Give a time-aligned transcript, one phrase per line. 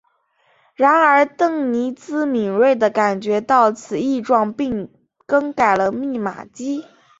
[0.73, 4.91] 然而邓尼兹敏锐地感觉到此异状并
[5.27, 6.83] 更改了密码机。